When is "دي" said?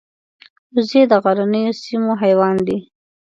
2.67-2.77